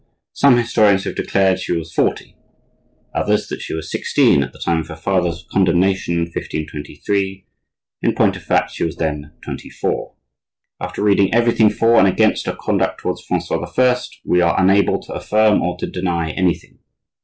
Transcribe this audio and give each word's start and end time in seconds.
Some 0.33 0.57
historians 0.57 1.03
have 1.03 1.13
declared 1.15 1.59
she 1.59 1.73
was 1.77 1.93
forty, 1.93 2.35
others 3.13 3.47
that 3.49 3.61
she 3.61 3.75
was 3.75 3.91
sixteen 3.91 4.41
at 4.41 4.51
the 4.51 4.57
time 4.57 4.79
of 4.79 4.87
her 4.87 4.95
father's 4.95 5.45
condemnation 5.51 6.15
in 6.15 6.21
1523; 6.21 7.45
in 8.01 8.15
point 8.15 8.35
of 8.35 8.41
fact 8.43 8.71
she 8.71 8.83
was 8.83 8.95
then 8.95 9.31
twenty 9.43 9.69
four. 9.69 10.15
After 10.79 11.03
reading 11.03 11.31
everything 11.31 11.69
for 11.69 11.97
and 11.99 12.07
against 12.07 12.47
her 12.47 12.57
conduct 12.59 12.99
towards 13.01 13.23
Francois 13.23 13.63
I. 13.77 13.95
we 14.25 14.41
are 14.41 14.59
unable 14.59 14.99
to 15.03 15.13
affirm 15.13 15.61
or 15.61 15.77
to 15.77 15.85
deny 15.85 16.31
anything. 16.31 16.79